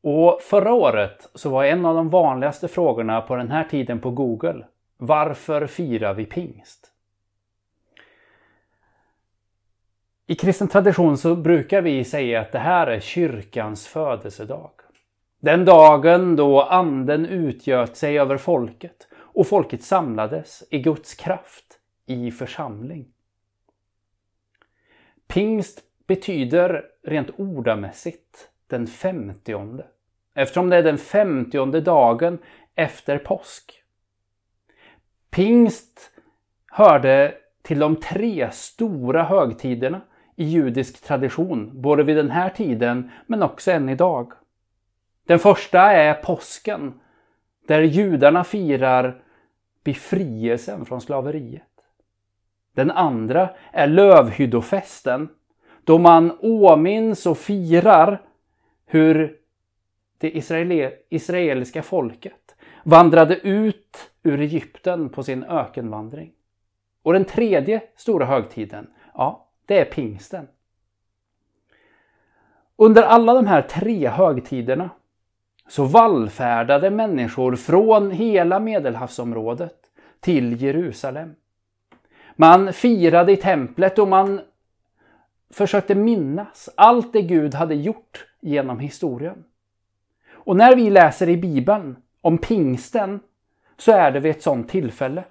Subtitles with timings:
[0.00, 4.10] Och förra året så var en av de vanligaste frågorna på den här tiden på
[4.10, 4.66] Google
[4.96, 6.92] Varför firar vi pingst?
[10.26, 14.70] I kristen tradition så brukar vi säga att det här är kyrkans födelsedag.
[15.40, 22.30] Den dagen då anden utgöt sig över folket och folket samlades i Guds kraft i
[22.30, 23.06] församling.
[25.26, 29.86] Pingst betyder rent ordamässigt den femtionde.
[30.34, 32.38] Eftersom det är den femtionde dagen
[32.74, 33.82] efter påsk.
[35.30, 36.10] Pingst
[36.66, 40.00] hörde till de tre stora högtiderna
[40.36, 44.32] i judisk tradition, både vid den här tiden men också än idag.
[45.26, 47.00] Den första är påsken,
[47.66, 49.22] där judarna firar
[49.84, 51.62] befrielsen från slaveriet.
[52.74, 55.28] Den andra är lövhyddofesten,
[55.84, 58.22] då man åminns och firar
[58.88, 59.36] hur
[60.18, 60.36] det
[61.08, 66.32] israeliska folket vandrade ut ur Egypten på sin ökenvandring.
[67.02, 70.48] Och den tredje stora högtiden, ja, det är pingsten.
[72.76, 74.90] Under alla de här tre högtiderna
[75.68, 79.76] så vallfärdade människor från hela medelhavsområdet
[80.20, 81.34] till Jerusalem.
[82.36, 84.40] Man firade i templet och man
[85.50, 89.44] försökte minnas allt det Gud hade gjort genom historien.
[90.30, 93.20] Och när vi läser i Bibeln om pingsten
[93.76, 95.24] så är det vid ett sådant tillfälle.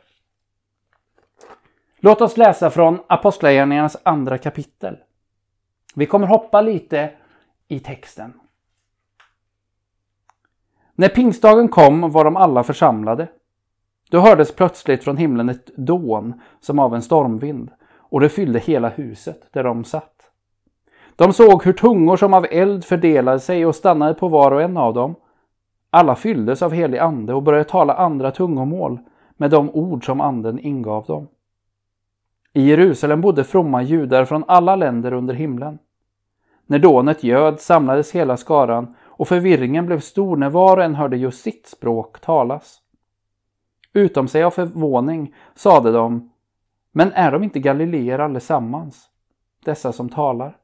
[2.00, 4.98] Låt oss läsa från Apostlagärningarnas andra kapitel.
[5.96, 7.12] Vi kommer hoppa lite
[7.68, 8.34] i texten.
[10.96, 13.28] När pingstdagen kom var de alla församlade.
[14.10, 17.72] Då hördes plötsligt från himlen ett dån som av en stormvind
[18.10, 20.32] och det fyllde hela huset där de satt.
[21.16, 24.78] De såg hur tungor som av eld fördelade sig och stannade på var och en
[24.78, 25.16] av dem.
[25.90, 29.00] Alla fylldes av helig ande och började tala andra tungomål
[29.38, 31.28] med de ord som anden ingav dem.
[32.54, 35.80] I Jerusalem bodde fromma judar från alla länder under himlen.
[36.66, 41.18] När dånet göd samlades hela skaran och förvirringen blev stor när var och en hörde
[41.18, 42.82] just sitt språk talas.
[43.94, 46.32] Utom sig av förvåning sade de,
[46.98, 49.10] men är de inte galileer allesammans,
[49.66, 50.58] dessa som talar?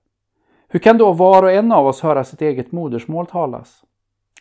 [0.67, 3.83] Hur kan då var och en av oss höra sitt eget modersmål talas?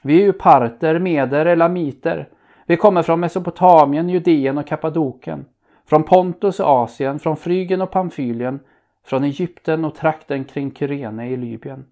[0.03, 2.29] Vi är ju parter, meder, elamiter.
[2.67, 5.45] Vi kommer från Mesopotamien, Judeen och Kappadoken.
[5.87, 8.61] Från Pontus och Asien, från Frygen och Pamfylien,
[9.05, 11.85] från Egypten och trakten kring Kyrene i Libyen.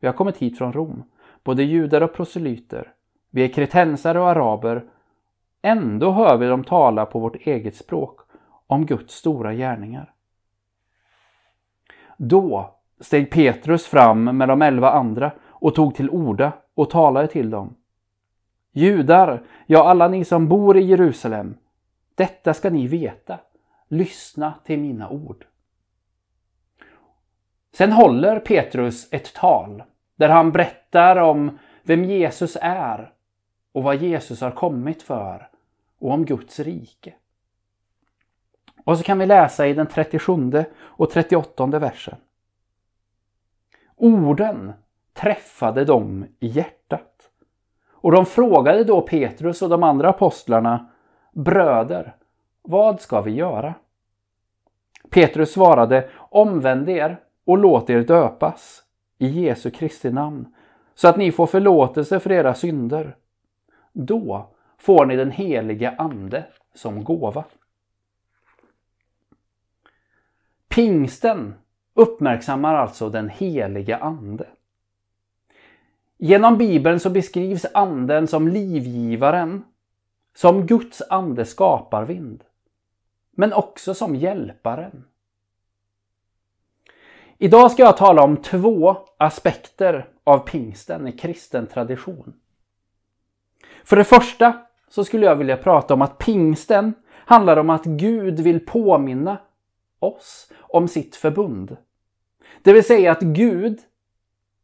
[0.00, 1.02] Vi har kommit hit från Rom,
[1.44, 2.92] både judar och proselyter.
[3.30, 4.84] Vi är kretensare och araber.
[5.62, 8.23] Ändå hör vi dem tala på vårt eget språk
[8.66, 10.12] om Guds stora gärningar.
[12.16, 17.50] Då steg Petrus fram med de elva andra och tog till orda och talade till
[17.50, 17.76] dem.
[18.72, 21.56] Judar, ja alla ni som bor i Jerusalem,
[22.14, 23.38] detta ska ni veta.
[23.88, 25.46] Lyssna till mina ord.
[27.72, 29.82] Sen håller Petrus ett tal
[30.16, 33.12] där han berättar om vem Jesus är
[33.72, 35.48] och vad Jesus har kommit för
[35.98, 37.14] och om Guds rike.
[38.84, 42.16] Och så kan vi läsa i den 37 och 38 versen.
[43.96, 44.72] Orden
[45.12, 47.30] träffade dem i hjärtat.
[47.90, 50.90] Och de frågade då Petrus och de andra apostlarna
[51.32, 52.16] Bröder,
[52.62, 53.74] vad ska vi göra?
[55.10, 58.82] Petrus svarade Omvänd er och låt er döpas
[59.18, 60.54] i Jesu Kristi namn
[60.94, 63.16] så att ni får förlåtelse för era synder.
[63.92, 66.44] Då får ni den heliga Ande
[66.74, 67.44] som gåva.
[70.74, 71.54] Pingsten
[71.94, 74.46] uppmärksammar alltså den heliga Ande.
[76.18, 79.64] Genom Bibeln så beskrivs Anden som livgivaren,
[80.36, 82.44] som Guds ande skaparvind,
[83.30, 85.04] men också som hjälparen.
[87.38, 92.34] Idag ska jag tala om två aspekter av pingsten i kristen tradition.
[93.84, 98.40] För det första så skulle jag vilja prata om att pingsten handlar om att Gud
[98.40, 99.38] vill påminna
[100.04, 101.76] oss om sitt förbund.
[102.62, 103.80] Det vill säga att Gud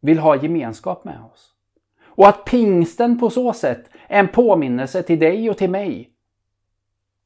[0.00, 1.54] vill ha gemenskap med oss.
[2.02, 6.10] Och att pingsten på så sätt är en påminnelse till dig och till mig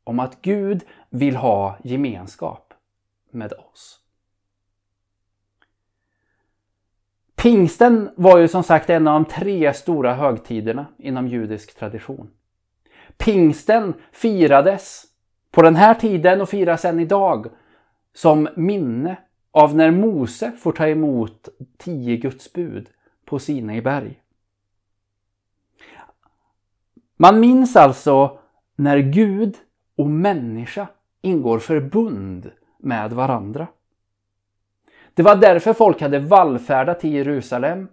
[0.04, 2.74] om att Gud vill ha gemenskap
[3.30, 4.00] med oss.
[7.34, 12.30] Pingsten var ju som sagt en av de tre stora högtiderna inom judisk tradition.
[13.16, 15.04] Pingsten firades
[15.50, 17.46] på den här tiden och firas än idag
[18.14, 19.16] som minne
[19.50, 22.90] av när Mose får ta emot tio Guds bud
[23.24, 24.20] på Sinai berg.
[27.16, 28.38] Man minns alltså
[28.76, 29.56] när Gud
[29.96, 30.86] och människa
[31.22, 33.66] ingår förbund med varandra.
[35.14, 37.88] Det var därför folk hade vallfärdat till Jerusalem.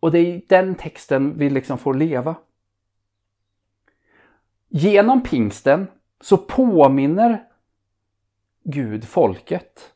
[0.00, 2.34] Och det är den texten vi liksom får leva.
[4.68, 5.86] Genom pingsten
[6.20, 7.44] så påminner
[8.64, 9.92] Gud folket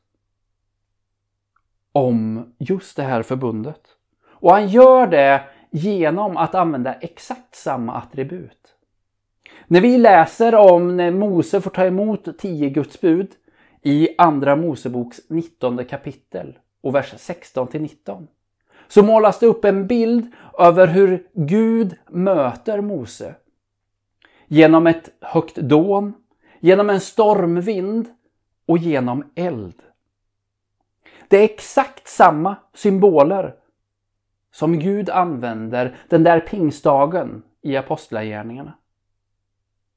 [1.93, 3.81] om just det här förbundet.
[4.27, 8.75] Och han gör det genom att använda exakt samma attribut.
[9.67, 13.29] När vi läser om när Mose får ta emot tio Guds bud
[13.83, 18.29] i Andra Moseboks 19 kapitel och vers 16 till 19
[18.89, 23.35] så målas det upp en bild över hur Gud möter Mose.
[24.47, 26.15] Genom ett högt dån,
[26.61, 28.09] genom en stormvind
[28.67, 29.83] och genom eld.
[31.29, 33.57] Det är exakt samma symboler
[34.51, 38.79] som Gud använder den där pingstdagen i Apostlagärningarna.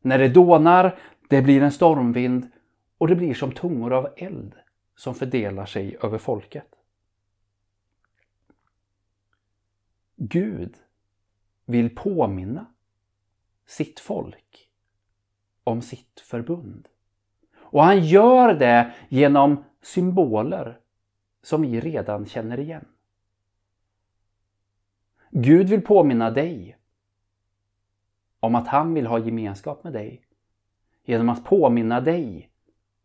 [0.01, 0.99] När det dånar,
[1.29, 2.51] det blir en stormvind
[2.97, 4.55] och det blir som tungor av eld
[4.95, 6.67] som fördelar sig över folket.
[10.15, 10.75] Gud
[11.65, 12.65] vill påminna
[13.65, 14.69] sitt folk
[15.63, 16.87] om sitt förbund.
[17.69, 20.79] Och han gör det genom symboler
[21.43, 22.85] som vi redan känner igen.
[25.29, 26.77] Gud vill påminna dig
[28.39, 30.21] om att han vill ha gemenskap med dig
[31.05, 32.49] genom att påminna dig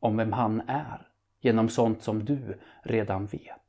[0.00, 1.08] om vem han är
[1.40, 3.62] genom sånt som du redan vet.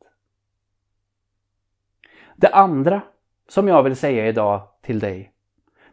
[2.36, 3.01] Det andra
[3.48, 5.34] som jag vill säga idag till dig,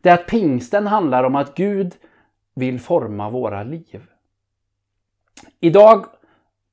[0.00, 1.96] det är att pingsten handlar om att Gud
[2.54, 4.09] vill forma våra liv.
[5.60, 6.06] Idag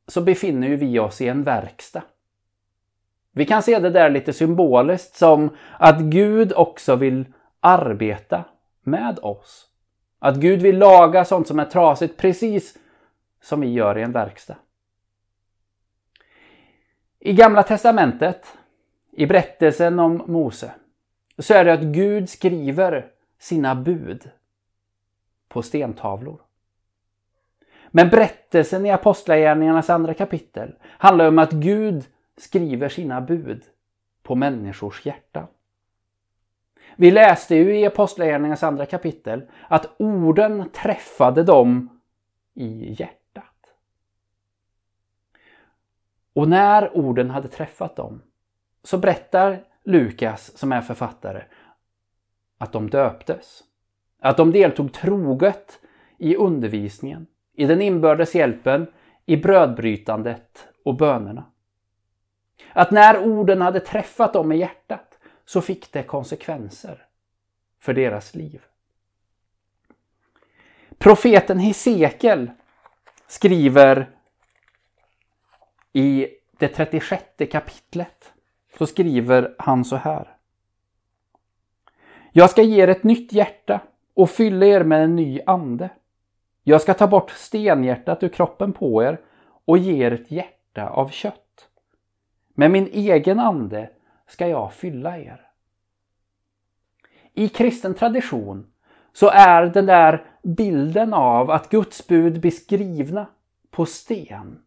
[0.07, 2.03] så befinner vi oss i en verkstad.
[3.31, 5.49] Vi kan se det där lite symboliskt som
[5.79, 7.25] att Gud också vill
[7.59, 8.43] arbeta
[8.81, 9.67] med oss.
[10.19, 12.77] Att Gud vill laga sånt som är trasigt precis
[13.41, 14.55] som vi gör i en verkstad.
[17.19, 18.57] I Gamla Testamentet,
[19.11, 20.71] i berättelsen om Mose,
[21.37, 24.29] så är det att Gud skriver sina bud
[25.47, 26.41] på stentavlor.
[27.97, 32.05] Men berättelsen i Apostlagärningarnas andra kapitel handlar om att Gud
[32.37, 33.63] skriver sina bud
[34.23, 35.47] på människors hjärtan.
[36.95, 41.99] Vi läste ju i Apostlagärningarnas andra kapitel att orden träffade dem
[42.53, 43.73] i hjärtat.
[46.33, 48.21] Och när orden hade träffat dem
[48.83, 51.43] så berättar Lukas, som är författare,
[52.57, 53.63] att de döptes.
[54.19, 55.79] Att de deltog troget
[56.17, 57.27] i undervisningen,
[57.57, 58.87] i den inbördes hjälpen,
[59.25, 61.45] i brödbrytandet och bönerna.
[62.73, 67.05] Att när orden hade träffat dem i hjärtat så fick det konsekvenser
[67.79, 68.61] för deras liv.
[70.97, 72.51] Profeten Hesekiel
[73.27, 74.09] skriver
[75.93, 76.27] i
[76.59, 78.33] det 36 kapitlet
[78.77, 80.37] så skriver han så här.
[82.31, 83.81] Jag ska ge er ett nytt hjärta
[84.13, 85.89] och fylla er med en ny ande.
[86.69, 89.21] Jag ska ta bort stenhjärtat ur kroppen på er
[89.65, 91.69] och ge er ett hjärta av kött.
[92.53, 93.89] Med min egen ande
[94.27, 95.47] ska jag fylla er.
[97.33, 98.71] I kristen tradition
[99.13, 103.27] så är den där bilden av att Guds bud blir skrivna
[103.69, 104.61] på sten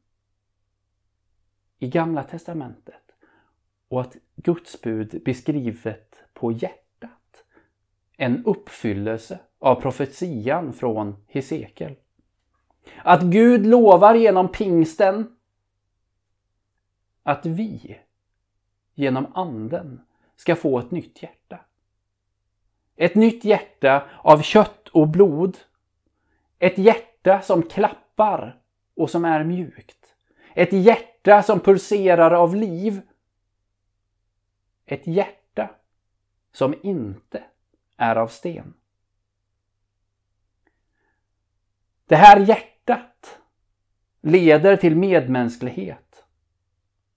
[1.78, 3.12] i Gamla Testamentet
[3.88, 6.89] och att Guds bud beskrivet på hjärta
[8.22, 11.96] en uppfyllelse av profetian från Hesekiel.
[13.04, 15.36] Att Gud lovar genom pingsten
[17.22, 17.98] att vi
[18.94, 20.00] genom anden
[20.36, 21.60] ska få ett nytt hjärta.
[22.96, 25.58] Ett nytt hjärta av kött och blod.
[26.58, 28.60] Ett hjärta som klappar
[28.96, 30.14] och som är mjukt.
[30.54, 33.00] Ett hjärta som pulserar av liv.
[34.86, 35.70] Ett hjärta
[36.52, 37.44] som inte
[38.00, 38.74] är av sten.
[42.06, 43.40] Det här hjärtat
[44.20, 46.24] leder till medmänsklighet.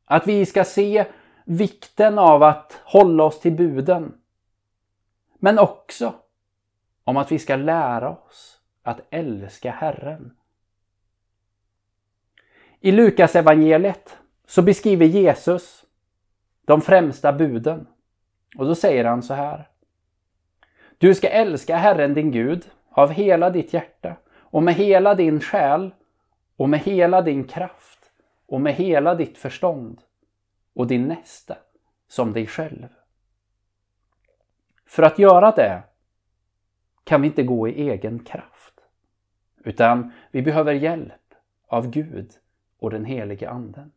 [0.06, 1.06] Att vi ska se
[1.46, 4.22] vikten av att hålla oss till buden.
[5.40, 6.16] Men också
[7.04, 10.38] om att vi ska lära oss att älska Herren.
[12.80, 15.86] I Lukas evangeliet så beskriver Jesus
[16.66, 17.88] de främsta buden.
[18.58, 19.73] Och då säger han så här.
[21.03, 25.93] Du ska älska Herren din Gud av hela ditt hjärta och med hela din själ
[26.55, 28.12] och med hela din kraft
[28.45, 30.01] och med hela ditt förstånd
[30.74, 31.57] och din nästa
[32.07, 32.88] som dig själv.
[34.86, 35.83] För att göra det
[37.03, 38.74] kan vi inte gå i egen kraft.
[39.63, 41.33] Utan vi behöver hjälp
[41.67, 42.31] av Gud
[42.79, 43.91] och den helige Anden.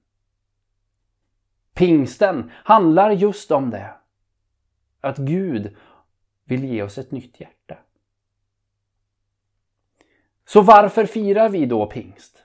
[1.74, 3.94] Pingsten handlar just om det.
[5.00, 5.76] Att Gud
[6.46, 7.78] vill ge oss ett nytt hjärta.
[10.44, 12.44] Så varför firar vi då pingst?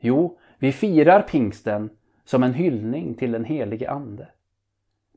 [0.00, 1.90] Jo, vi firar pingsten
[2.24, 4.28] som en hyllning till den helige Ande.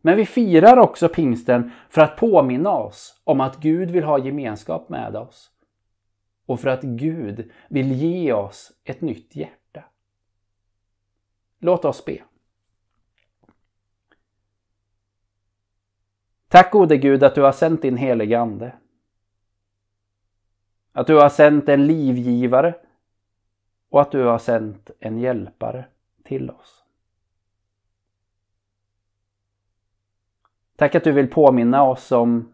[0.01, 4.89] Men vi firar också pingsten för att påminna oss om att Gud vill ha gemenskap
[4.89, 5.51] med oss.
[6.45, 9.83] Och för att Gud vill ge oss ett nytt hjärta.
[11.59, 12.17] Låt oss be.
[16.53, 18.75] Tack gode Gud att du har sänt din helige Ande.
[20.91, 22.75] Att du har sänt en livgivare
[23.89, 25.85] och att du har sänt en hjälpare
[26.23, 26.83] till oss.
[30.75, 32.53] Tack att du vill påminna oss om,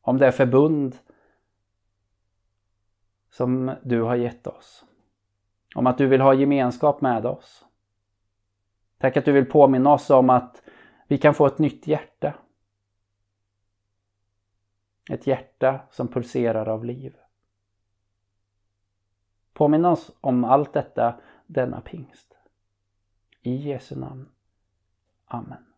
[0.00, 0.98] om det förbund
[3.30, 4.84] som du har gett oss.
[5.74, 7.64] Om att du vill ha gemenskap med oss.
[8.98, 10.62] Tack att du vill påminna oss om att
[11.08, 12.34] vi kan få ett nytt hjärta.
[15.10, 17.16] Ett hjärta som pulserar av liv.
[19.52, 22.36] Påminn oss om allt detta denna pingst.
[23.42, 24.28] I Jesu namn.
[25.26, 25.73] Amen.